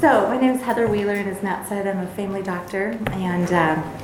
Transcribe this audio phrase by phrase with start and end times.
[0.00, 3.52] So, my name is Heather Wheeler, and as Matt said, I'm a family doctor, and
[3.52, 3.98] um,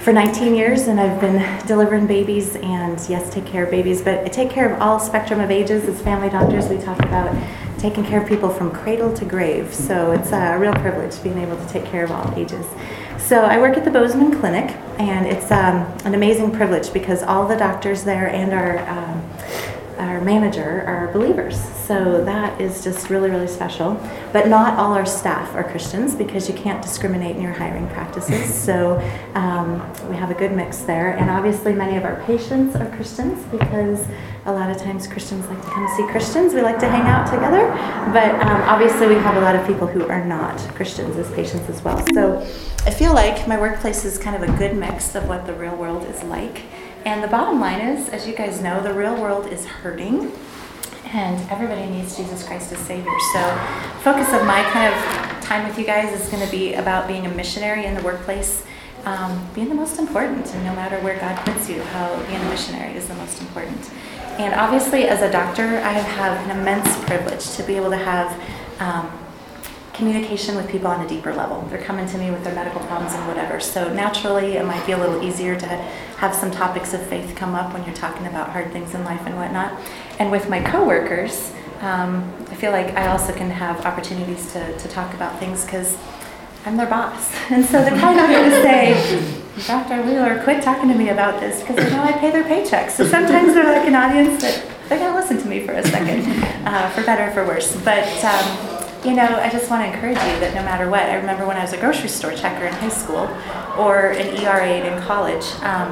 [0.00, 4.20] for 19 years, and I've been delivering babies and, yes, take care of babies, but
[4.20, 5.86] I take care of all spectrum of ages.
[5.86, 7.36] As family doctors, we talk about
[7.78, 11.58] taking care of people from cradle to grave, so it's a real privilege being able
[11.58, 12.64] to take care of all ages.
[13.18, 17.46] So, I work at the Bozeman Clinic, and it's um, an amazing privilege because all
[17.46, 19.31] the doctors there and our um,
[20.02, 21.58] our manager are believers.
[21.86, 23.94] So that is just really, really special.
[24.32, 28.52] But not all our staff are Christians because you can't discriminate in your hiring practices.
[28.72, 28.98] So
[29.34, 31.16] um, we have a good mix there.
[31.16, 34.06] And obviously, many of our patients are Christians because
[34.44, 36.54] a lot of times Christians like to come see Christians.
[36.54, 37.66] We like to hang out together.
[38.12, 41.68] But um, obviously, we have a lot of people who are not Christians as patients
[41.68, 42.04] as well.
[42.14, 42.40] So
[42.86, 45.74] I feel like my workplace is kind of a good mix of what the real
[45.76, 46.62] world is like.
[47.04, 50.30] And the bottom line is, as you guys know, the real world is hurting,
[51.06, 53.10] and everybody needs Jesus Christ as Savior.
[53.32, 53.40] So,
[54.02, 57.26] focus of my kind of time with you guys is going to be about being
[57.26, 58.64] a missionary in the workplace,
[59.04, 62.48] um, being the most important, and no matter where God puts you, how being a
[62.48, 63.90] missionary is the most important.
[64.38, 68.40] And obviously, as a doctor, I have an immense privilege to be able to have
[68.80, 69.10] um,
[69.92, 71.62] communication with people on a deeper level.
[71.68, 73.60] They're coming to me with their medical problems and whatever.
[73.60, 75.90] So naturally, it might be a little easier to
[76.22, 79.20] have some topics of faith come up when you're talking about hard things in life
[79.26, 79.76] and whatnot.
[80.20, 84.88] And with my coworkers, um, I feel like I also can have opportunities to, to
[84.88, 85.98] talk about things because
[86.64, 87.34] I'm their boss.
[87.50, 90.00] And so they're probably not going to say, Dr.
[90.04, 92.90] Wheeler, quit talking to me about this because they know I pay their paychecks.
[92.92, 95.82] So sometimes they're like an audience that they're going to listen to me for a
[95.82, 96.24] second,
[96.68, 97.74] uh, for better or for worse.
[97.82, 98.71] But um,
[99.04, 101.56] you know, I just want to encourage you that no matter what, I remember when
[101.56, 103.28] I was a grocery store checker in high school
[103.76, 105.90] or an ER aide in college, um,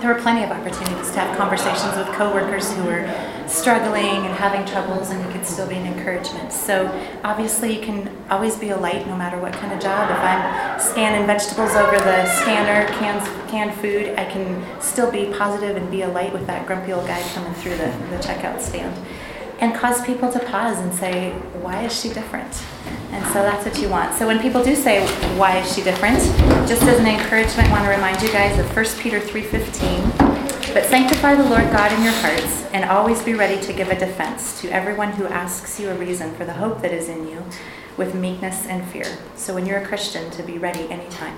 [0.00, 3.08] there were plenty of opportunities to have conversations with coworkers who were
[3.48, 6.52] struggling and having troubles, and you could still be an encouragement.
[6.52, 6.86] So
[7.24, 10.10] obviously, you can always be a light no matter what kind of job.
[10.10, 15.76] If I'm scanning vegetables over the scanner, cans, canned food, I can still be positive
[15.76, 18.94] and be a light with that grumpy old guy coming through the, the checkout stand
[19.60, 22.62] and cause people to pause and say, why is she different?
[23.12, 24.14] And so that's what you want.
[24.14, 25.06] So when people do say,
[25.38, 26.18] why is she different?
[26.68, 30.74] Just as an encouragement, I want to remind you guys of 1 Peter 3.15.
[30.74, 33.98] But sanctify the Lord God in your hearts, and always be ready to give a
[33.98, 37.42] defense to everyone who asks you a reason for the hope that is in you,
[37.96, 39.06] with meekness and fear.
[39.36, 41.34] So when you're a Christian, to be ready anytime.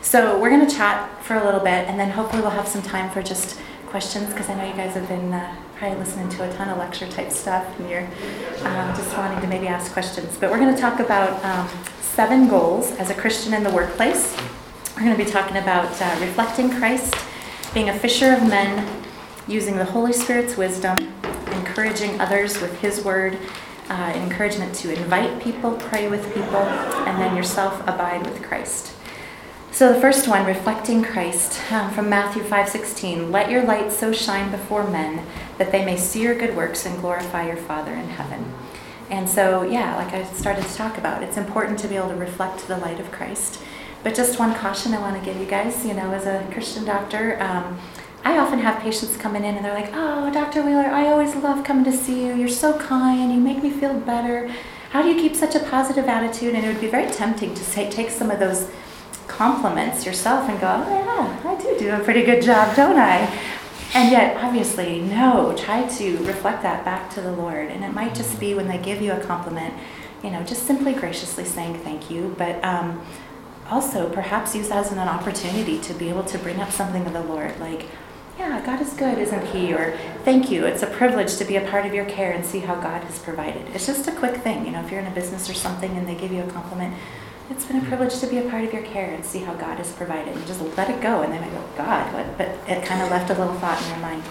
[0.00, 2.80] So we're going to chat for a little bit, and then hopefully we'll have some
[2.80, 5.32] time for just questions, because I know you guys have been...
[5.32, 8.04] Uh, probably listening to a ton of lecture type stuff and you're
[8.66, 10.36] um, just wanting to maybe ask questions.
[10.38, 11.66] But we're going to talk about um,
[12.02, 14.36] seven goals as a Christian in the workplace.
[14.94, 17.14] We're going to be talking about uh, reflecting Christ,
[17.72, 19.02] being a fisher of men,
[19.48, 20.98] using the Holy Spirit's wisdom,
[21.52, 23.38] encouraging others with His word,
[23.88, 28.92] uh, encouragement to invite people, pray with people, and then yourself abide with Christ.
[29.72, 34.50] So the first one, reflecting Christ, um, from Matthew 5:16, "Let your light so shine
[34.50, 35.20] before men
[35.58, 38.44] that they may see your good works and glorify your Father in heaven."
[39.10, 42.14] And so, yeah, like I started to talk about, it's important to be able to
[42.14, 43.58] reflect the light of Christ.
[44.02, 46.84] But just one caution I want to give you guys, you know, as a Christian
[46.84, 47.78] doctor, um,
[48.24, 50.62] I often have patients coming in and they're like, "Oh, Dr.
[50.62, 52.34] Wheeler, I always love coming to see you.
[52.34, 53.32] You're so kind.
[53.32, 54.50] You make me feel better.
[54.92, 57.64] How do you keep such a positive attitude?" And it would be very tempting to
[57.64, 58.66] say, take some of those
[59.40, 63.20] compliments yourself and go, oh yeah, I do do a pretty good job, don't I?
[63.94, 67.68] And yet, obviously, no, try to reflect that back to the Lord.
[67.68, 69.72] And it might just be when they give you a compliment,
[70.22, 73.00] you know, just simply graciously saying thank you, but um,
[73.70, 77.14] also perhaps use that as an opportunity to be able to bring up something of
[77.14, 77.86] the Lord, like,
[78.38, 79.72] yeah, God is good, isn't He?
[79.72, 80.66] Or thank you.
[80.66, 83.18] It's a privilege to be a part of your care and see how God has
[83.18, 83.66] provided.
[83.74, 86.06] It's just a quick thing, you know, if you're in a business or something and
[86.06, 86.92] they give you a compliment,
[87.50, 89.78] it's been a privilege to be a part of your care and see how God
[89.78, 90.34] has provided.
[90.36, 92.38] And just let it go, and they might go, God, what?
[92.38, 94.22] But it kind of left a little thought in your mind.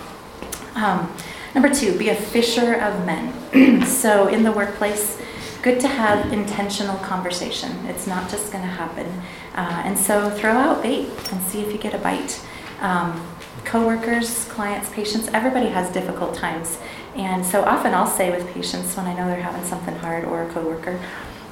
[0.76, 1.14] Um,
[1.54, 3.86] number two, be a fisher of men.
[3.86, 5.22] so in the workplace,
[5.62, 7.72] good to have intentional conversation.
[7.88, 9.06] It's not just going to happen.
[9.54, 12.42] Uh, and so throw out bait and see if you get a bite.
[12.80, 13.28] Um,
[13.66, 16.78] coworkers, clients, patients, everybody has difficult times.
[17.16, 20.44] And so often I'll say with patients when I know they're having something hard or
[20.44, 20.98] a coworker,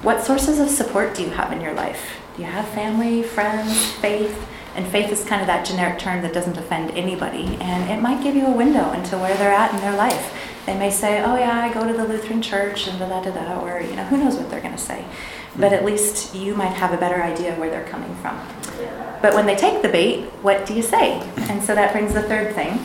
[0.01, 2.19] what sources of support do you have in your life?
[2.35, 4.47] Do you have family, friends, faith?
[4.75, 7.57] And faith is kind of that generic term that doesn't offend anybody.
[7.59, 10.33] And it might give you a window into where they're at in their life.
[10.67, 13.31] They may say, oh, yeah, I go to the Lutheran church and da da da
[13.31, 15.03] da, or, you know, who knows what they're going to say.
[15.55, 15.87] But at mm-hmm.
[15.87, 18.39] least you might have a better idea where they're coming from.
[19.21, 21.21] But when they take the bait, what do you say?
[21.49, 22.79] And so that brings the third thing.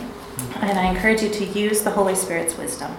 [0.62, 2.96] And I encourage you to use the Holy Spirit's wisdom.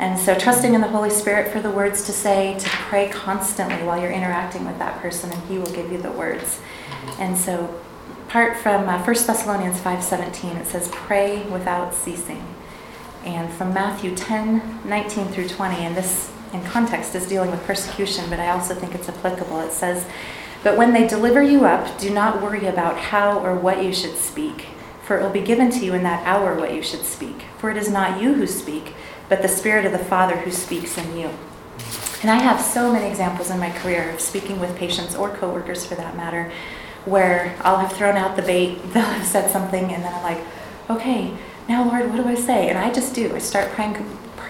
[0.00, 3.86] And so, trusting in the Holy Spirit for the words to say, to pray constantly
[3.86, 6.58] while you're interacting with that person, and He will give you the words.
[7.18, 7.78] And so,
[8.26, 12.42] part from uh, 1 Thessalonians 5:17, it says, "Pray without ceasing."
[13.26, 18.24] And from Matthew 10, 19 through 20, and this in context is dealing with persecution,
[18.30, 19.60] but I also think it's applicable.
[19.60, 20.06] It says,
[20.62, 24.16] But when they deliver you up, do not worry about how or what you should
[24.16, 24.66] speak,
[25.02, 27.42] for it will be given to you in that hour what you should speak.
[27.58, 28.94] For it is not you who speak,
[29.30, 31.30] but the Spirit of the Father who speaks in you.
[32.20, 35.86] And I have so many examples in my career of speaking with patients or coworkers
[35.86, 36.52] for that matter,
[37.06, 40.44] where I'll have thrown out the bait, they'll have said something, and then I'm like,
[40.90, 41.32] okay,
[41.66, 42.68] now Lord, what do I say?
[42.68, 43.34] And I just do.
[43.34, 43.94] I start praying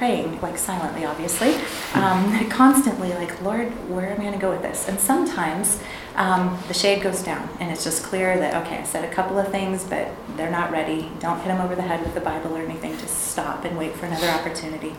[0.00, 1.54] praying, like silently, obviously,
[1.92, 4.88] um, constantly, like, Lord, where am I going to go with this?
[4.88, 5.78] And sometimes
[6.16, 9.38] um, the shade goes down, and it's just clear that, okay, I said a couple
[9.38, 10.08] of things, but
[10.38, 11.12] they're not ready.
[11.20, 12.96] Don't hit them over the head with the Bible or anything.
[12.96, 14.94] Just stop and wait for another opportunity.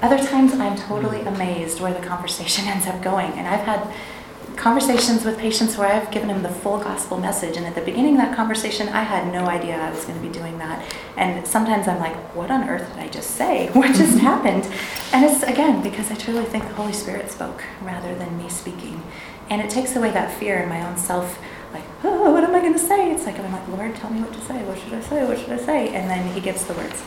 [0.00, 3.32] Other times, I'm totally amazed where the conversation ends up going.
[3.32, 3.92] And I've had
[4.56, 7.56] conversations with patients where I've given them the full gospel message.
[7.56, 10.26] And at the beginning of that conversation, I had no idea I was going to
[10.26, 10.84] be doing that.
[11.16, 13.70] And sometimes I'm like, what on earth did I just say?
[13.80, 14.68] What just happened?
[15.12, 19.02] And it's, again, because I truly think the Holy Spirit spoke rather than me speaking.
[19.48, 21.38] And it takes away that fear in my own self,
[21.72, 23.10] like, oh, what am I going to say?
[23.10, 24.62] It's like, I'm like, Lord, tell me what to say.
[24.64, 25.26] What should I say?
[25.26, 25.88] What should I say?
[25.88, 27.02] And then He gives the words.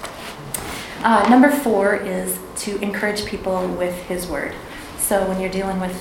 [1.03, 4.55] Uh, number four is to encourage people with His word.
[4.97, 5.93] So when you're dealing with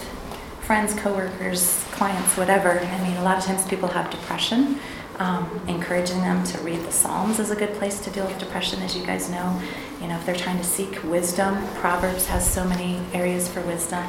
[0.72, 2.80] friends, coworkers, clients, whatever.
[2.80, 4.78] I mean, a lot of times people have depression.
[5.18, 8.80] Um, encouraging them to read the Psalms is a good place to deal with depression,
[8.80, 9.60] as you guys know.
[10.00, 14.02] You know, if they're trying to seek wisdom, Proverbs has so many areas for wisdom.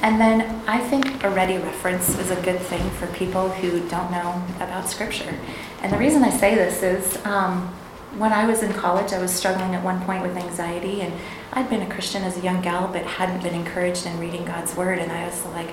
[0.00, 4.10] And then I think a ready reference is a good thing for people who don't
[4.10, 5.38] know about Scripture.
[5.82, 7.76] And the reason I say this is um,
[8.20, 11.10] when I was in college, I was struggling at one point with anxiety, and
[11.54, 14.76] I'd been a Christian as a young gal, but hadn't been encouraged in reading God's
[14.76, 14.98] Word.
[14.98, 15.70] And I was like,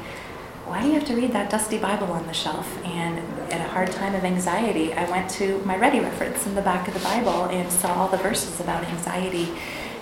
[0.66, 2.82] why do you have to read that dusty Bible on the shelf?
[2.86, 3.20] And
[3.52, 6.88] at a hard time of anxiety, I went to my Ready reference in the back
[6.88, 9.50] of the Bible and saw all the verses about anxiety.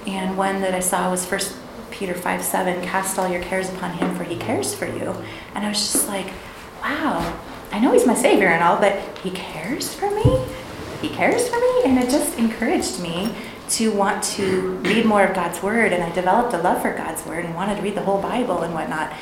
[0.05, 1.57] And one that I saw was First
[1.89, 5.15] Peter 5 7, cast all your cares upon him, for he cares for you.
[5.55, 6.27] And I was just like,
[6.83, 7.39] wow,
[7.71, 10.45] I know he's my Savior and all, but he cares for me?
[11.05, 11.83] He cares for me?
[11.85, 13.31] And it just encouraged me
[13.69, 17.23] to want to read more of God's Word, and I developed a love for God's
[17.27, 19.13] Word and wanted to read the whole Bible and whatnot.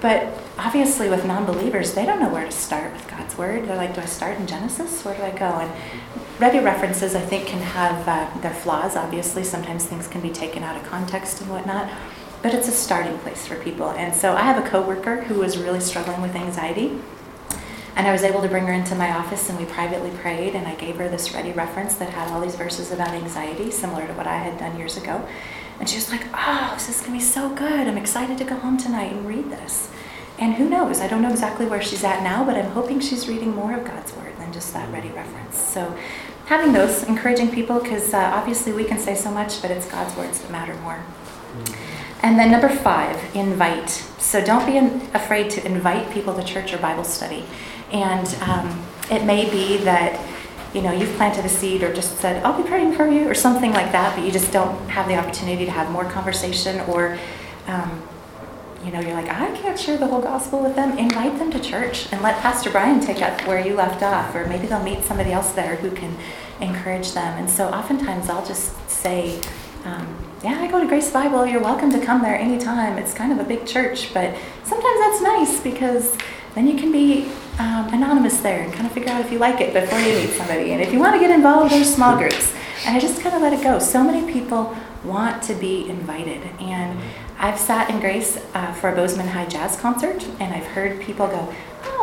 [0.00, 3.66] But obviously, with non believers, they don't know where to start with God's Word.
[3.66, 5.04] They're like, do I start in Genesis?
[5.04, 5.46] Where do I go?
[5.46, 5.72] And
[6.38, 8.94] ready references, I think, can have uh, their flaws.
[8.94, 11.90] Obviously, sometimes things can be taken out of context and whatnot.
[12.42, 13.90] But it's a starting place for people.
[13.90, 17.00] And so I have a coworker who was really struggling with anxiety
[17.96, 20.66] and I was able to bring her into my office and we privately prayed and
[20.66, 24.12] I gave her this ready reference that had all these verses about anxiety, similar to
[24.14, 25.26] what I had done years ago.
[25.78, 27.86] And she was like, Oh, this is going to be so good.
[27.86, 29.90] I'm excited to go home tonight and read this.
[30.38, 31.00] And who knows?
[31.00, 33.84] I don't know exactly where she's at now, but I'm hoping she's reading more of
[33.84, 35.56] God's Word than just that ready reference.
[35.56, 35.96] So,
[36.46, 40.14] having those, encouraging people, because uh, obviously we can say so much, but it's God's
[40.16, 40.98] words that matter more.
[42.24, 43.90] And then number five, invite.
[43.90, 44.78] So don't be
[45.12, 47.44] afraid to invite people to church or Bible study.
[47.92, 50.18] And um, it may be that
[50.72, 53.34] you know you've planted a seed or just said I'll be praying for you or
[53.34, 57.18] something like that, but you just don't have the opportunity to have more conversation or
[57.66, 58.02] um,
[58.82, 60.96] you know you're like I can't share the whole gospel with them.
[60.96, 64.46] Invite them to church and let Pastor Brian take up where you left off, or
[64.46, 66.16] maybe they'll meet somebody else there who can
[66.62, 67.38] encourage them.
[67.38, 69.42] And so oftentimes I'll just say.
[69.84, 71.46] Um, yeah, I go to Grace Bible.
[71.46, 72.98] You're welcome to come there anytime.
[72.98, 76.14] It's kind of a big church, but sometimes that's nice because
[76.54, 79.62] then you can be um, anonymous there and kind of figure out if you like
[79.62, 80.72] it before you meet somebody.
[80.72, 82.54] And if you want to get involved, there's small groups.
[82.84, 83.78] And I just kind of let it go.
[83.78, 86.42] So many people want to be invited.
[86.60, 87.00] And
[87.38, 91.26] I've sat in Grace uh, for a Bozeman High Jazz concert, and I've heard people
[91.26, 91.54] go,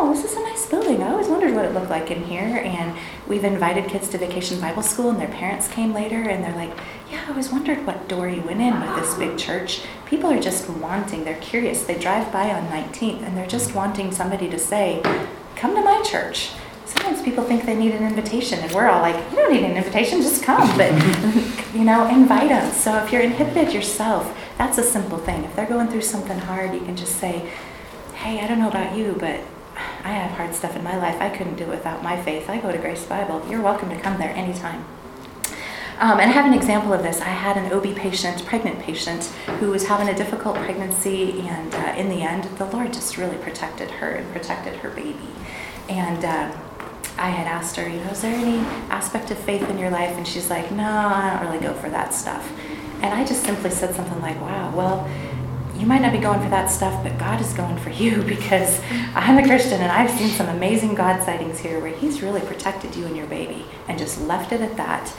[0.03, 1.03] Oh, this is a nice building.
[1.03, 2.41] I always wondered what it looked like in here.
[2.65, 6.55] And we've invited kids to Vacation Bible School, and their parents came later, and they're
[6.55, 6.75] like,
[7.11, 9.83] Yeah, I always wondered what door you went in with this big church.
[10.07, 11.83] People are just wanting, they're curious.
[11.83, 15.03] They drive by on 19th, and they're just wanting somebody to say,
[15.55, 16.49] come to my church.
[16.87, 19.77] Sometimes people think they need an invitation, and we're all like, you don't need an
[19.77, 20.67] invitation, just come.
[20.79, 20.93] But,
[21.75, 22.73] you know, invite them.
[22.73, 25.43] So if you're inhibited yourself, that's a simple thing.
[25.43, 27.47] If they're going through something hard, you can just say,
[28.15, 29.41] hey, I don't know about you, but
[30.03, 31.19] I have hard stuff in my life.
[31.21, 32.49] I couldn't do it without my faith.
[32.49, 33.45] I go to Grace Bible.
[33.49, 34.85] You're welcome to come there anytime.
[35.99, 37.21] Um, and I have an example of this.
[37.21, 39.25] I had an OB patient, pregnant patient,
[39.59, 43.37] who was having a difficult pregnancy, and uh, in the end, the Lord just really
[43.37, 45.29] protected her and protected her baby.
[45.87, 46.51] And uh,
[47.19, 48.57] I had asked her, you know, is there any
[48.89, 50.17] aspect of faith in your life?
[50.17, 52.51] And she's like, no, I don't really go for that stuff.
[53.03, 55.07] And I just simply said something like, wow, well,
[55.81, 58.79] you might not be going for that stuff, but God is going for you because
[59.15, 62.95] I'm a Christian and I've seen some amazing God sightings here where He's really protected
[62.95, 65.11] you and your baby and just left it at that.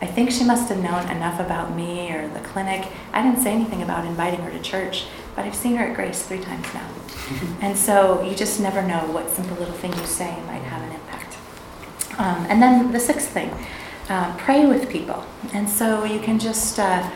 [0.00, 2.88] I think she must have known enough about me or the clinic.
[3.12, 5.04] I didn't say anything about inviting her to church,
[5.36, 6.90] but I've seen her at Grace three times now.
[7.60, 10.92] and so you just never know what simple little thing you say might have an
[10.92, 11.36] impact.
[12.18, 13.52] Um, and then the sixth thing
[14.08, 15.24] uh, pray with people.
[15.54, 16.80] And so you can just.
[16.80, 17.08] Uh,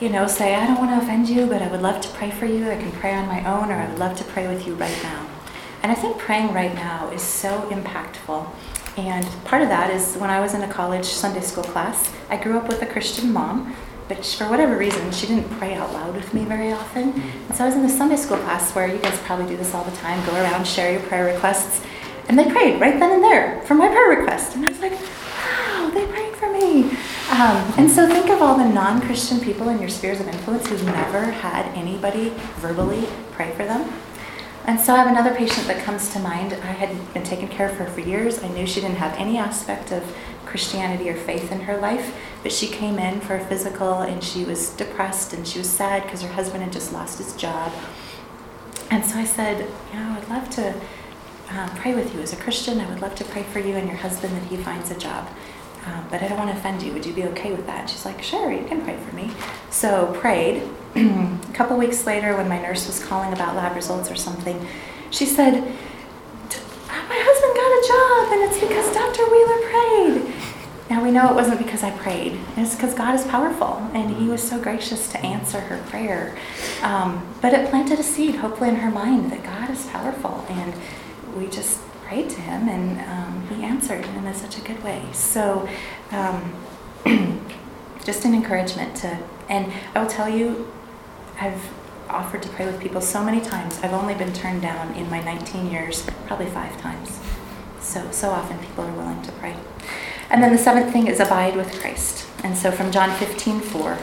[0.00, 2.30] you know, say, I don't want to offend you, but I would love to pray
[2.30, 2.70] for you.
[2.70, 4.98] I can pray on my own, or I would love to pray with you right
[5.02, 5.28] now.
[5.82, 8.48] And I think praying right now is so impactful.
[8.96, 12.38] And part of that is when I was in a college Sunday school class, I
[12.38, 13.76] grew up with a Christian mom,
[14.08, 17.12] but for whatever reason, she didn't pray out loud with me very often.
[17.48, 19.74] And so I was in the Sunday school class where you guys probably do this
[19.74, 21.84] all the time go around, share your prayer requests.
[22.28, 24.56] And they prayed right then and there for my prayer request.
[24.56, 26.96] And I was like, wow, they prayed for me.
[27.40, 30.68] Um, and so think of all the non Christian people in your spheres of influence
[30.68, 33.90] who've never had anybody verbally pray for them.
[34.66, 36.52] And so I have another patient that comes to mind.
[36.52, 38.44] I had been taking care of her for years.
[38.44, 42.52] I knew she didn't have any aspect of Christianity or faith in her life, but
[42.52, 46.20] she came in for a physical and she was depressed and she was sad because
[46.20, 47.72] her husband had just lost his job.
[48.90, 50.74] And so I said, You know, I'd love to
[51.48, 52.82] um, pray with you as a Christian.
[52.82, 55.26] I would love to pray for you and your husband that he finds a job
[55.86, 56.92] um, but I don't want to offend you.
[56.92, 57.88] Would you be okay with that?
[57.88, 59.30] she's like, sure, you can pray for me.
[59.70, 60.62] So prayed.
[60.96, 64.66] a couple weeks later, when my nurse was calling about lab results or something,
[65.10, 65.76] she said,
[67.10, 69.26] my husband got a job, and it's because Dr.
[69.30, 70.34] Wheeler prayed.
[70.88, 72.38] Now we know it wasn't because I prayed.
[72.56, 76.36] It's because God is powerful, and He was so gracious to answer her prayer.
[76.82, 80.72] Um, but it planted a seed, hopefully, in her mind that God is powerful, and
[81.36, 85.00] we just prayed to him, and um, he answered in such a good way.
[85.12, 85.68] So,
[86.10, 86.56] um,
[88.04, 89.16] just an encouragement to,
[89.48, 90.72] and I will tell you,
[91.40, 91.70] I've
[92.08, 93.78] offered to pray with people so many times.
[93.84, 97.20] I've only been turned down in my 19 years, probably five times.
[97.78, 99.54] So, so often people are willing to pray.
[100.30, 102.26] And then the seventh thing is abide with Christ.
[102.42, 103.98] And so from John 15, 4,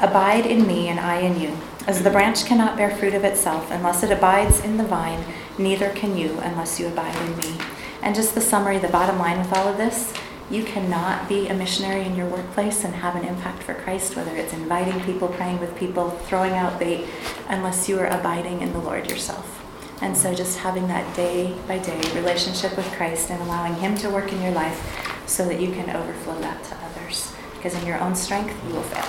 [0.00, 1.56] abide in me and I in you.
[1.86, 5.24] As the branch cannot bear fruit of itself unless it abides in the vine,
[5.58, 7.58] neither can you unless you abide in me.
[8.02, 10.12] And just the summary, the bottom line with all of this,
[10.50, 14.34] you cannot be a missionary in your workplace and have an impact for Christ, whether
[14.34, 17.06] it's inviting people, praying with people, throwing out bait,
[17.48, 19.56] unless you are abiding in the Lord yourself.
[20.00, 24.08] And so just having that day by day relationship with Christ and allowing Him to
[24.08, 27.34] work in your life so that you can overflow that to others.
[27.54, 29.04] Because in your own strength, you will fail.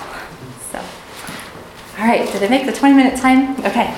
[0.72, 3.54] So, all right, did I make the 20 minute time?
[3.64, 3.96] Okay.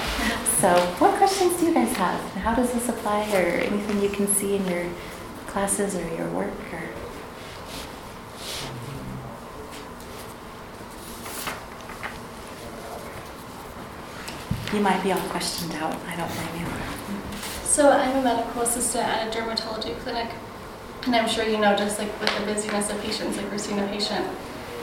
[0.61, 2.21] So, what questions do you guys have?
[2.35, 4.85] How does this apply, or anything you can see in your
[5.47, 6.53] classes or your work?
[6.71, 6.83] Or
[14.75, 15.95] you might be all questioned out.
[16.07, 16.71] I don't blame you.
[17.63, 20.29] So, I'm a medical assistant at a dermatology clinic,
[21.07, 23.79] and I'm sure you know, just like with the busyness of patients, like we're seeing
[23.79, 24.27] a patient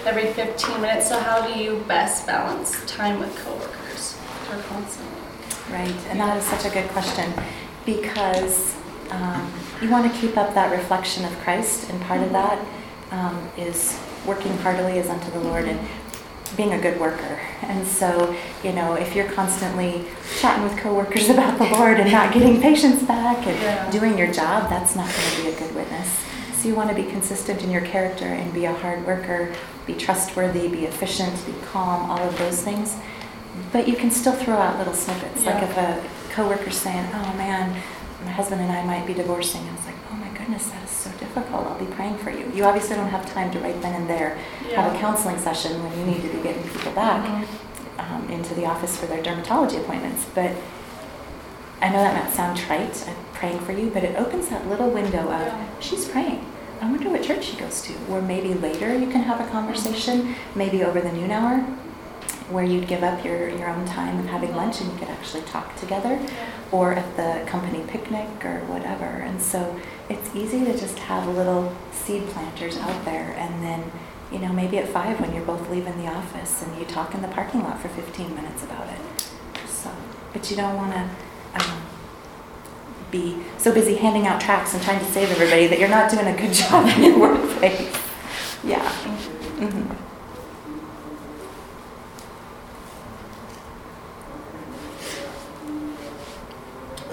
[0.04, 1.08] every 15 minutes.
[1.08, 4.18] So, how do you best balance time with coworkers
[4.50, 5.17] or constantly?
[5.70, 7.32] Right, and that is such a good question
[7.84, 8.74] because
[9.10, 12.64] um, you want to keep up that reflection of Christ, and part of that
[13.10, 15.78] um, is working heartily as unto the Lord and
[16.56, 17.40] being a good worker.
[17.62, 18.34] And so,
[18.64, 20.04] you know, if you're constantly
[20.40, 23.90] chatting with coworkers about the Lord and not getting patients back and yeah.
[23.90, 26.24] doing your job, that's not going to be a good witness.
[26.54, 29.54] So you want to be consistent in your character and be a hard worker,
[29.86, 32.96] be trustworthy, be efficient, be calm, all of those things.
[33.72, 35.44] But you can still throw out little snippets.
[35.44, 35.54] Yeah.
[35.54, 37.70] Like if a coworker's saying, "Oh man,
[38.24, 40.90] my husband and I might be divorcing," and it's like, "Oh my goodness, that is
[40.90, 41.66] so difficult.
[41.66, 44.38] I'll be praying for you." You obviously don't have time to right then and there
[44.68, 44.82] yeah.
[44.82, 48.14] have a counseling session when you need to be getting people back mm-hmm.
[48.14, 50.26] um, into the office for their dermatology appointments.
[50.34, 50.52] But
[51.80, 53.04] I know that might sound trite.
[53.08, 55.80] I'm praying for you, but it opens that little window of yeah.
[55.80, 56.44] she's praying.
[56.80, 57.94] I wonder what church she goes to.
[58.08, 61.64] Or maybe later you can have a conversation, maybe over the noon hour
[62.50, 65.42] where you'd give up your, your own time and having lunch and you could actually
[65.42, 66.18] talk together
[66.72, 69.04] or at the company picnic or whatever.
[69.04, 69.78] And so
[70.08, 73.90] it's easy to just have little seed planters out there and then,
[74.32, 77.22] you know, maybe at five when you're both leaving the office and you talk in
[77.22, 79.28] the parking lot for 15 minutes about it.
[79.68, 79.90] So,
[80.32, 81.82] but you don't want to um,
[83.10, 86.26] be so busy handing out tracts and trying to save everybody that you're not doing
[86.26, 87.96] a good job in your workplace.
[88.64, 88.90] Yeah.
[89.58, 90.07] Mm-hmm.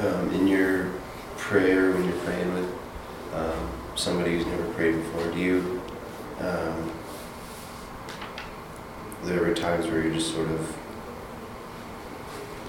[0.06, 0.92] Um, in your
[1.38, 2.70] prayer when you're praying with
[3.34, 5.82] um, somebody who's never prayed before, do you
[6.40, 6.92] um,
[9.24, 10.78] there were times where you're just sort of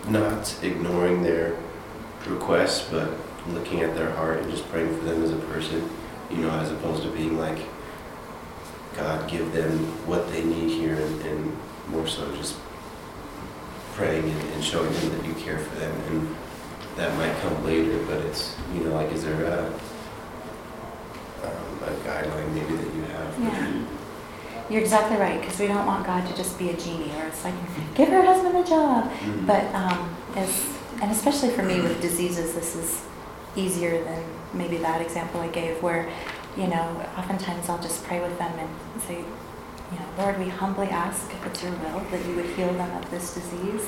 [0.09, 1.57] not ignoring their
[2.26, 3.11] requests, but
[3.49, 5.88] looking at their heart and just praying for them as a person,
[6.31, 7.59] you know, as opposed to being like,
[8.97, 9.71] God, give them
[10.07, 11.57] what they need here, and, and
[11.88, 12.57] more so just
[13.93, 15.95] praying and, and showing them that you care for them.
[16.09, 16.37] And
[16.97, 19.67] that might come later, but it's, you know, like, is there a,
[21.45, 23.38] um, a guideline maybe that you have?
[23.38, 23.83] Yeah.
[24.69, 27.45] You're exactly right, because we don't want God to just be a genie, or it's
[27.45, 27.55] like,
[27.95, 29.11] give her husband a job.
[29.12, 29.47] Mhm.
[29.47, 30.67] But um, as,
[31.03, 33.03] and especially for me with diseases, this is
[33.55, 34.23] easier than
[34.55, 36.09] maybe that example I gave, where,
[36.57, 39.19] you know, oftentimes I'll just pray with them and say,
[39.93, 42.91] you know, Lord, we humbly ask if it's your will that you would heal them
[42.97, 43.87] of this disease.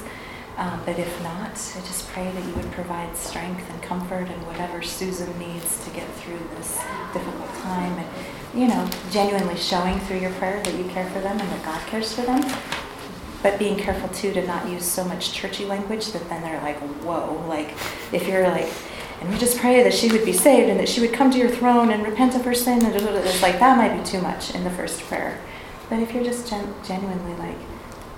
[0.59, 4.47] Um, but if not, I just pray that you would provide strength and comfort and
[4.47, 6.77] whatever Susan needs to get through this
[7.12, 7.97] difficult time.
[7.97, 8.09] And,
[8.61, 11.81] you know, genuinely showing through your prayer that you care for them and that God
[11.87, 12.43] cares for them.
[13.41, 16.79] But being careful too to not use so much churchy language that then they're like,
[17.05, 17.45] whoa.
[17.47, 17.71] Like,
[18.12, 18.69] if you're like,
[19.21, 21.38] and we just pray that she would be saved and that she would come to
[21.38, 24.55] your throne and repent of her sin, and it's like that might be too much
[24.55, 25.38] in the first prayer.
[25.88, 27.59] But if you're just gen- genuinely like,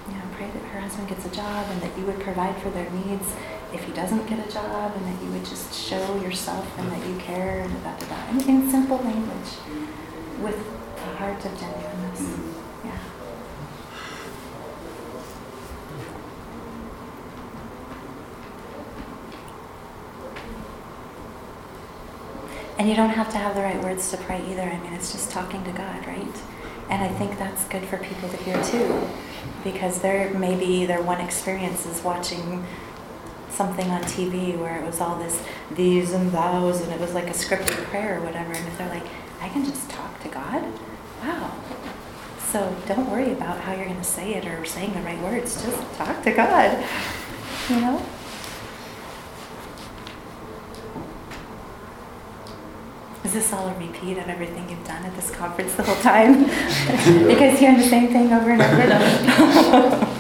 [0.09, 2.69] you know, pray that her husband gets a job and that you would provide for
[2.71, 3.29] their needs
[3.73, 7.07] if he doesn't get a job and that you would just show yourself and that
[7.09, 8.31] you care and da da da.
[8.31, 9.53] In, in simple language
[10.41, 10.57] with
[10.97, 12.21] a heart of genuineness.
[12.23, 12.55] Mhm.
[12.85, 12.99] Yeah.
[22.79, 24.63] And you don't have to have the right words to pray either.
[24.63, 26.37] I mean, it's just talking to God, right?
[26.91, 29.09] And I think that's good for people to hear too,
[29.63, 32.67] because there maybe their one experience is watching
[33.49, 37.29] something on TV where it was all this these and thous, and it was like
[37.29, 38.53] a scripted prayer or whatever.
[38.53, 39.07] And if they're like,
[39.41, 40.65] I can just talk to God,
[41.23, 41.55] wow.
[42.51, 45.63] So don't worry about how you're going to say it or saying the right words.
[45.63, 46.85] Just talk to God,
[47.69, 48.03] you know.
[53.31, 56.43] Is this all a repeat of everything you've done at this conference the whole time?
[57.29, 60.17] because hearing the same thing over and over.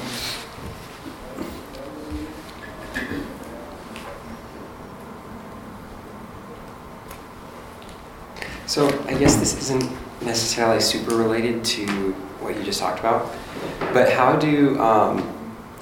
[8.67, 9.91] So I guess this isn't
[10.23, 13.35] necessarily super related to what you just talked about,
[13.93, 15.19] but how do um,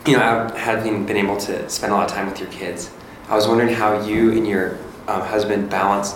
[0.07, 2.90] you know, having been able to spend a lot of time with your kids,
[3.29, 6.14] I was wondering how you and your um, husband balance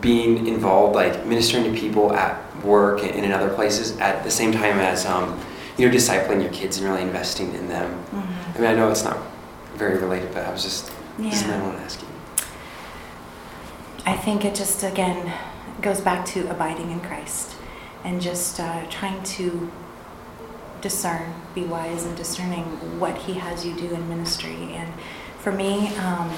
[0.00, 4.52] being involved, like ministering to people at work and in other places, at the same
[4.52, 5.38] time as um,
[5.76, 8.04] you know, discipling your kids and really investing in them.
[8.12, 8.56] Mhm.
[8.56, 9.18] I mean, I know it's not
[9.76, 12.08] very related, but I was just is what I want to ask you.
[14.06, 15.32] I think it just, again,
[15.80, 17.56] goes back to abiding in Christ
[18.04, 19.70] and just uh, trying to
[20.80, 22.64] discern, be wise and discerning
[23.00, 24.74] what He has you do in ministry.
[24.74, 24.92] And
[25.38, 26.30] for me, um,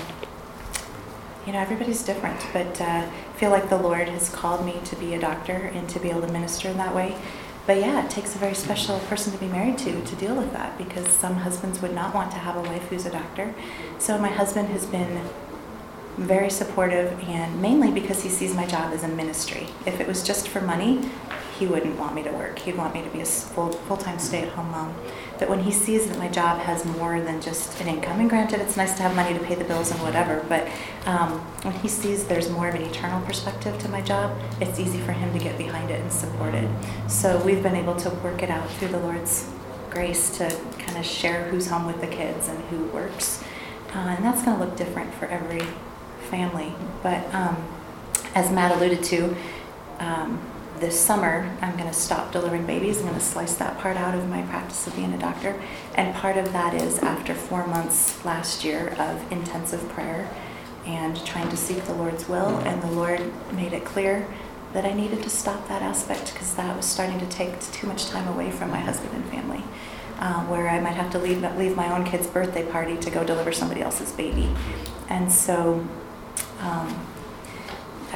[1.46, 5.14] you know, everybody's different, but uh, feel like the Lord has called me to be
[5.14, 7.16] a doctor and to be able to minister in that way.
[7.66, 10.52] But yeah, it takes a very special person to be married to to deal with
[10.52, 13.54] that because some husbands would not want to have a wife who's a doctor.
[13.98, 15.20] So my husband has been
[16.16, 19.66] very supportive and mainly because he sees my job as a ministry.
[19.84, 21.08] If it was just for money,
[21.58, 22.58] he wouldn't want me to work.
[22.58, 24.94] He'd want me to be a full, full-time stay-at-home mom.
[25.38, 28.60] But when he sees that my job has more than just an income, and granted
[28.60, 30.68] it's nice to have money to pay the bills and whatever, but
[31.06, 34.98] um, when he sees there's more of an eternal perspective to my job, it's easy
[34.98, 36.68] for him to get behind it and support it.
[37.08, 39.48] So we've been able to work it out through the Lord's
[39.90, 43.42] grace to kind of share who's home with the kids and who works.
[43.94, 45.66] Uh, and that's going to look different for every
[46.28, 46.72] family.
[47.02, 47.56] But um,
[48.34, 49.36] as Matt alluded to,
[49.98, 50.40] um,
[50.80, 52.98] this summer I'm going to stop delivering babies.
[52.98, 55.60] I'm going to slice that part out of my practice of being a doctor.
[55.94, 60.28] And part of that is after four months last year of intensive prayer
[60.86, 62.58] and trying to seek the Lord's will.
[62.58, 63.20] And the Lord
[63.52, 64.26] made it clear
[64.72, 68.06] that I needed to stop that aspect because that was starting to take too much
[68.06, 69.62] time away from my husband and family.
[70.18, 73.22] Uh, where I might have to leave, leave my own kid's birthday party to go
[73.22, 74.48] deliver somebody else's baby.
[75.10, 75.86] And so
[76.60, 77.06] um,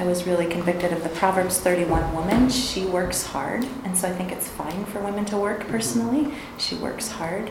[0.01, 2.49] I was really convicted of the Proverbs 31 woman.
[2.49, 6.33] She works hard, and so I think it's fine for women to work personally.
[6.57, 7.51] She works hard,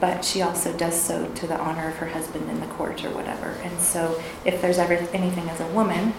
[0.00, 3.10] but she also does so to the honor of her husband in the court or
[3.10, 3.48] whatever.
[3.64, 6.14] And so if there's ever anything as a woman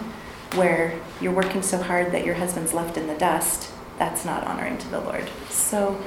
[0.54, 4.78] where you're working so hard that your husband's left in the dust, that's not honoring
[4.78, 5.28] to the Lord.
[5.50, 6.00] So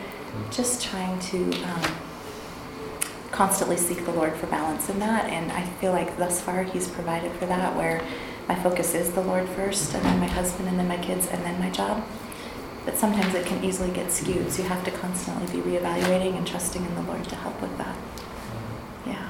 [0.51, 1.91] just trying to um,
[3.31, 5.25] constantly seek the Lord for balance in that.
[5.29, 8.01] And I feel like thus far He's provided for that, where
[8.47, 11.43] my focus is the Lord first, and then my husband, and then my kids, and
[11.43, 12.03] then my job.
[12.85, 14.49] but sometimes it can easily get skewed.
[14.49, 17.77] So you have to constantly be reevaluating and trusting in the Lord to help with
[17.77, 17.97] that.
[19.05, 19.29] Yeah.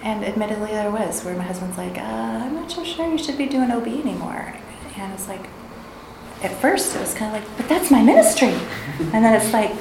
[0.00, 3.36] And admittedly, there was where my husband's like, uh, I'm not so sure you should
[3.36, 4.54] be doing OB anymore.
[4.96, 5.44] And it's like,
[6.44, 8.54] at first it was kind of like, but that's my ministry.
[9.12, 9.72] And then it's like,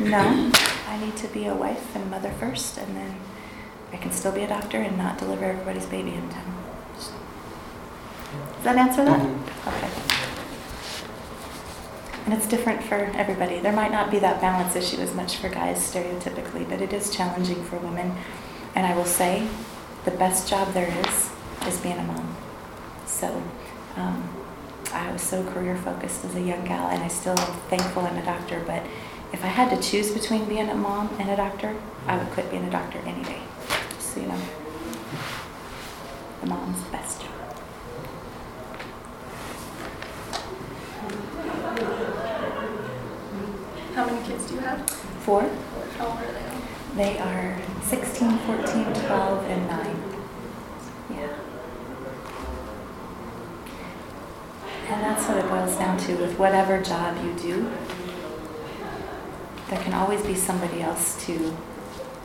[0.00, 0.52] no,
[0.88, 3.16] I need to be a wife and mother first, and then
[3.92, 6.61] I can still be a doctor and not deliver everybody's baby in time.
[8.62, 9.18] Does that answer that?
[9.18, 9.38] Mhm.
[9.66, 9.88] Okay.
[12.26, 13.58] And it's different for everybody.
[13.58, 17.10] There might not be that balance issue as much for guys stereotypically, but it is
[17.10, 18.14] challenging for women.
[18.76, 19.48] And I will say,
[20.04, 21.30] the best job there is
[21.66, 22.36] is being a mom.
[23.06, 23.42] So
[23.96, 24.28] um,
[24.94, 28.16] I was so career focused as a young gal, and I still am thankful I'm
[28.16, 28.62] a doctor.
[28.64, 28.82] But
[29.32, 31.74] if I had to choose between being a mom and a doctor,
[32.06, 33.40] I would quit being a doctor any day.
[33.98, 34.40] So you know,
[36.40, 37.30] the mom's best job.
[43.94, 45.11] How many kids do you have?
[45.22, 45.42] Four.
[45.98, 46.52] How old are they?
[46.96, 49.96] They are 16, 14, 12, and 9.
[51.10, 51.36] Yeah.
[54.88, 57.70] And that's what it boils down to with whatever job you do.
[59.70, 61.56] There can always be somebody else to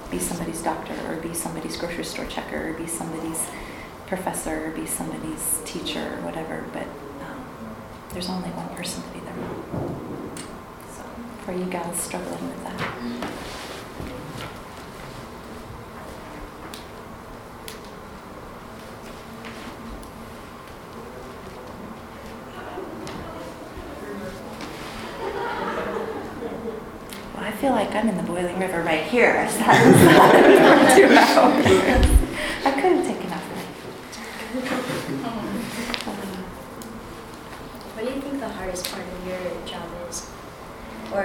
[0.09, 3.47] be somebody's doctor, or be somebody's grocery store checker, or be somebody's
[4.07, 6.65] professor, or be somebody's teacher, or whatever.
[6.73, 6.87] But
[7.27, 7.45] um,
[8.09, 9.35] there's only one person to be their
[11.47, 12.81] So, for you guys struggling with that.
[27.37, 29.37] I feel like I'm in the boiling river right here.
[29.37, 30.35] I sat inside.
[32.65, 33.43] I could have taken off.
[37.95, 40.29] What do you think the hardest part of your job is?
[41.13, 41.23] Or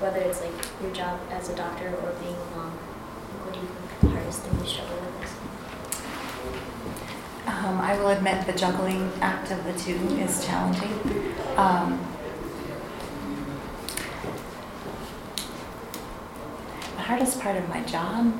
[0.00, 2.72] whether it's like your job as a doctor or being a mom?
[2.72, 5.30] Like, what do you think the hardest thing you struggle with is?
[8.30, 10.92] Admit the juggling act of the two is challenging.
[11.56, 11.98] Um,
[16.94, 18.32] the hardest part of my job,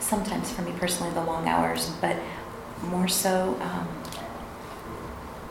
[0.00, 2.16] sometimes for me personally, the long hours, but
[2.82, 3.88] more so, um,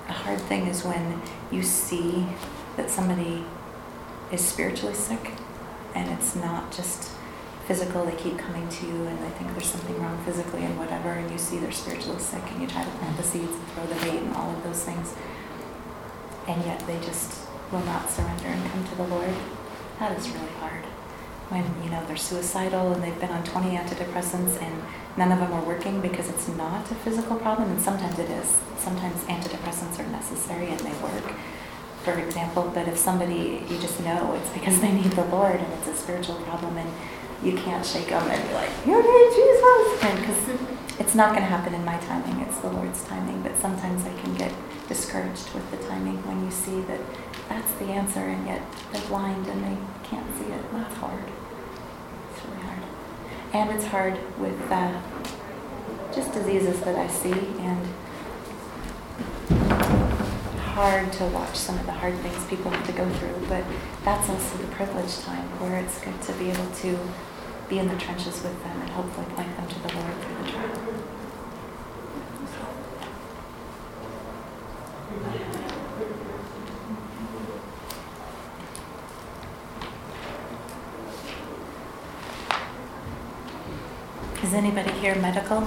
[0.09, 2.25] a hard thing is when you see
[2.75, 3.45] that somebody
[4.29, 5.31] is spiritually sick
[5.95, 7.13] and it's not just
[7.71, 11.11] physical, they keep coming to you and they think there's something wrong physically and whatever,
[11.11, 13.85] and you see they're spiritually sick and you try to plant the seeds and throw
[13.85, 15.15] the bait and all of those things.
[16.49, 19.33] And yet they just will not surrender and come to the Lord.
[19.99, 20.83] That is really hard.
[21.47, 24.83] When, you know, they're suicidal and they've been on 20 antidepressants and
[25.15, 28.57] none of them are working because it's not a physical problem, and sometimes it is.
[28.79, 31.35] Sometimes antidepressants are necessary and they work
[32.03, 35.73] for example, but if somebody, you just know it's because they need the Lord and
[35.73, 36.89] it's a spiritual problem and
[37.43, 40.03] you can't shake them and be like, need Jesus.
[40.03, 43.41] And because it's not going to happen in my timing, it's the Lord's timing.
[43.41, 44.53] But sometimes I can get
[44.87, 46.99] discouraged with the timing when you see that
[47.49, 50.71] that's the answer and yet they're blind and they can't see it.
[50.71, 51.23] That's hard.
[52.31, 52.83] It's really hard.
[53.53, 55.01] And it's hard with uh,
[56.13, 57.87] just diseases that I see and
[60.71, 63.63] hard to watch some of the hard things people have to go through, but
[64.03, 66.97] that's also the privileged time where it's good to be able to
[67.71, 70.51] be in the trenches with them and hopefully point them to the Lord through the
[70.51, 70.69] trial.
[84.43, 85.59] Is anybody here medical?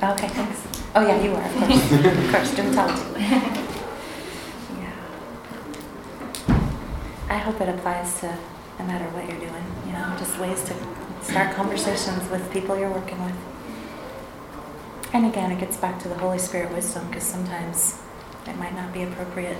[0.00, 0.62] Okay, thanks.
[0.94, 1.92] Oh, yeah, you are, of course.
[1.92, 3.62] Of course, dermatology.
[4.78, 4.94] Yeah.
[7.28, 8.38] I hope it applies to
[8.78, 10.74] no matter what you're doing, you know, just ways to
[11.24, 13.36] start conversations with people you're working with.
[15.12, 17.98] And again, it gets back to the Holy Spirit wisdom because sometimes
[18.46, 19.56] it might not be appropriate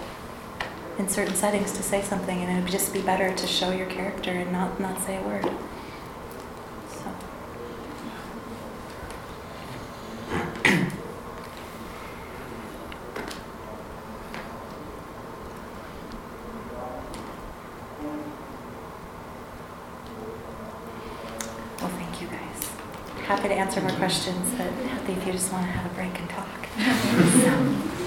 [0.98, 3.87] in certain settings to say something and it would just be better to show your
[3.87, 5.44] character and not, not say a word.
[6.90, 7.12] So.
[21.81, 22.70] Well, thank you guys.
[23.26, 26.16] Happy to answer more questions, but happy if you just want to have a break
[26.20, 26.68] and talk.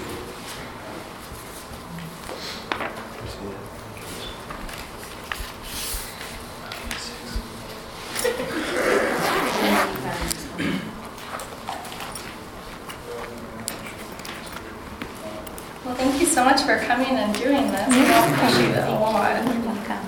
[15.82, 17.96] Well, thank you so much for coming and doing this.
[17.96, 19.44] You're I appreciate it a lot.
[19.44, 20.04] You're welcome.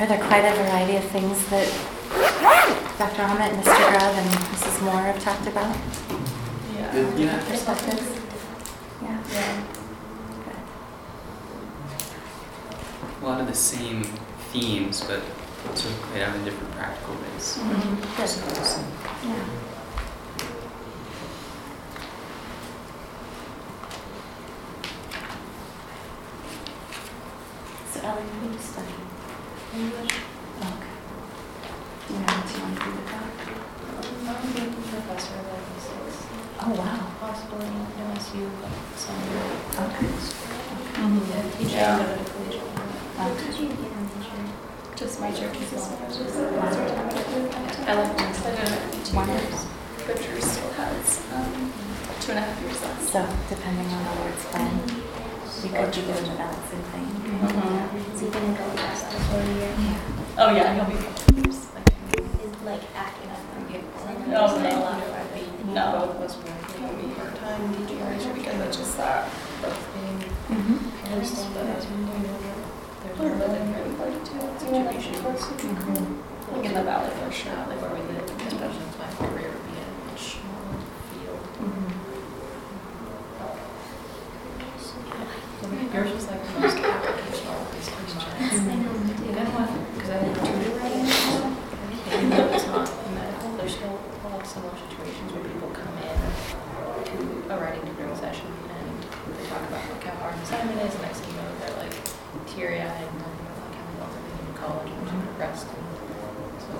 [0.00, 3.22] Are there quite a variety of things that Dr.
[3.22, 3.90] Ahmet, Mr.
[3.90, 4.82] Grubb, and Mrs.
[4.82, 5.76] Moore have talked about?
[6.74, 7.16] Yeah.
[7.16, 7.44] Yeah.
[7.48, 8.02] Perspectives?
[9.00, 9.22] Yeah.
[9.32, 9.62] Yeah.
[10.44, 10.56] Good.
[13.22, 14.02] a lot of the same
[14.52, 15.22] themes, but
[15.78, 17.58] sort of played out in different practical ways.
[17.58, 19.28] Mm-hmm.
[19.28, 19.44] Yeah.
[27.92, 28.94] So Ellie, what do you study?
[29.74, 30.14] English.
[30.60, 30.94] Okay.
[32.06, 33.24] Do you know what you want to do with that?
[34.28, 36.20] I'm going to be professor of linguistics,
[36.60, 37.00] Oh, wow.
[37.20, 37.72] possibly in
[38.12, 39.56] MSU, but somewhere.
[39.88, 40.12] Okay.
[40.98, 41.96] Yeah, teaching Yeah.
[41.96, 42.92] at a collegiate level.
[43.16, 44.44] What did you get on major?
[44.98, 45.96] Just my church as well.
[47.86, 49.12] I like linguistics.
[49.14, 49.68] Wonderful.
[50.06, 51.72] But Drew still has um,
[52.20, 53.02] two and a half years left.
[53.06, 54.74] So depending on the Lord's plan,
[55.62, 57.06] we could be doing the balancing thing.
[57.30, 58.14] Mhm.
[58.14, 59.70] Is he gonna go past the whole year?
[59.78, 60.38] Yeah.
[60.38, 60.98] Oh, yeah, he'll be
[61.48, 61.68] Is
[62.64, 63.38] like acting up.
[63.38, 64.78] as a No, Is that no.
[64.82, 65.84] allowed for the No.
[65.92, 69.28] both was working on part-time teaching major because it's just that.
[69.62, 70.18] both being
[70.50, 70.78] Mhm.
[73.04, 74.40] Hosting, but as we know, there's A little bit no different, like, too.
[74.54, 76.22] It's a tradition.
[76.48, 77.52] Like in the valley for sure.
[77.68, 80.80] like where we live, especially since my career would be in a much smaller
[81.12, 81.44] field.
[81.60, 81.92] Mhm.
[85.92, 88.24] Yours was like the most applicational of these questions.
[88.48, 89.68] You know what?
[89.92, 91.52] Because I didn't tutor right now.
[92.16, 95.92] Even though it's not medical, there's still a lot of similar situations where people come
[96.00, 96.16] in
[97.12, 99.04] to a writing tutoring session and
[99.36, 101.76] they talk about like how hard an assignment is, and next thing you know, they're
[101.76, 101.92] like
[102.46, 105.66] teary-eyed and like how well they're in college and they're progressed.
[105.68, 106.72] And so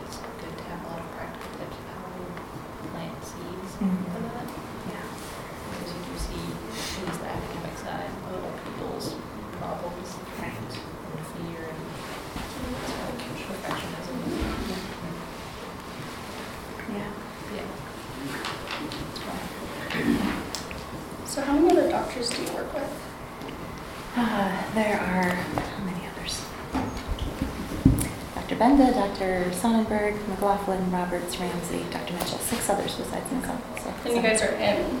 [0.00, 2.24] it's good to have a lot of practical tips of how to
[2.90, 4.04] plant seeds Mhm.
[4.12, 4.46] for that.
[4.90, 5.06] Yeah.
[5.70, 9.14] Because you do see at least the academic side of people's
[9.60, 10.08] problems
[10.40, 10.52] Right.
[10.52, 11.80] and fear and
[12.76, 14.16] it's like perfectionism.
[16.96, 17.10] Yeah.
[17.56, 17.68] Yeah.
[21.26, 22.90] So how many other doctors do you work with?
[24.16, 26.40] Uh, there are, how many others?
[28.76, 28.92] Dr.
[28.92, 29.52] Dr.
[29.52, 32.12] Sonnenberg, McLaughlin, Roberts, Ramsey, Dr.
[32.14, 33.82] Mitchell, six others besides myself.
[33.82, 35.00] So And you guys are in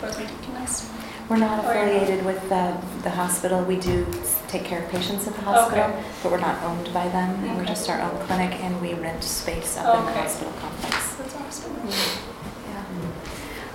[0.00, 0.90] Bozeman Deaconess?
[1.28, 3.62] We're not Oh, affiliated with the, the hospital.
[3.62, 4.06] We do
[4.48, 6.02] take care of patients at the hospital, Okay.
[6.22, 7.56] but we're not owned by them.
[7.56, 11.14] We're just our own clinic and we rent space up in the hospital complex.
[11.14, 11.76] That's awesome.
[11.88, 12.84] Yeah.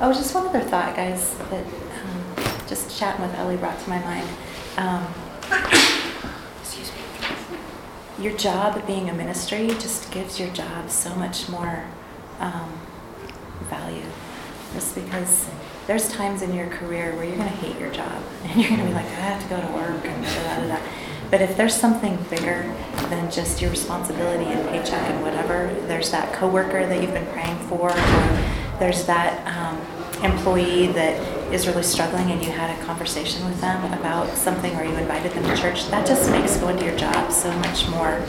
[0.01, 3.99] Oh, just one other thought, guys, that um, just chatting with Ellie brought to my
[3.99, 4.27] mind.
[4.77, 5.07] Um.
[8.19, 11.85] Your job being a ministry just gives your job so much more
[12.39, 12.79] um,
[13.69, 14.05] value.
[14.73, 15.47] Just because
[15.85, 18.81] there's times in your career where you're going to hate your job and you're going
[18.81, 20.85] to be like, I have to go to work and da da da.
[21.29, 22.73] But if there's something bigger
[23.09, 27.59] than just your responsibility and paycheck and whatever, there's that coworker that you've been praying
[27.67, 28.39] for, or
[28.79, 29.77] there's that um,
[30.23, 34.83] employee that is really struggling and you had a conversation with them about something or
[34.83, 38.19] you invited them to church, that just makes going to your job so much more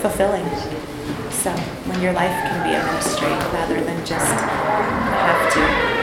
[0.00, 0.44] fulfilling.
[1.30, 1.50] So
[1.86, 5.99] when your life can be a ministry rather than just have to